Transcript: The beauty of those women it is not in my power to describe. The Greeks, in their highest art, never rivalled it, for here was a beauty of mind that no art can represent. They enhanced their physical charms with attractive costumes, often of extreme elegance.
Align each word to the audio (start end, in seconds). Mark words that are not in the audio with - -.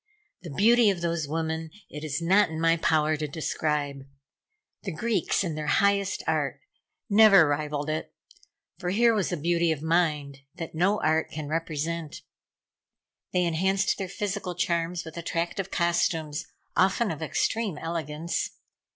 The 0.41 0.49
beauty 0.49 0.89
of 0.89 1.01
those 1.01 1.27
women 1.27 1.69
it 1.87 2.03
is 2.03 2.23
not 2.23 2.49
in 2.49 2.59
my 2.59 2.77
power 2.77 3.15
to 3.15 3.27
describe. 3.27 4.01
The 4.81 4.91
Greeks, 4.91 5.43
in 5.43 5.53
their 5.53 5.67
highest 5.67 6.23
art, 6.25 6.59
never 7.07 7.47
rivalled 7.47 7.87
it, 7.87 8.11
for 8.79 8.89
here 8.89 9.13
was 9.13 9.31
a 9.31 9.37
beauty 9.37 9.71
of 9.71 9.83
mind 9.83 10.39
that 10.55 10.73
no 10.73 10.99
art 11.03 11.29
can 11.29 11.47
represent. 11.49 12.23
They 13.31 13.43
enhanced 13.45 13.99
their 13.99 14.09
physical 14.09 14.55
charms 14.55 15.05
with 15.05 15.17
attractive 15.17 15.69
costumes, 15.69 16.47
often 16.75 17.11
of 17.11 17.21
extreme 17.21 17.77
elegance. 17.77 18.49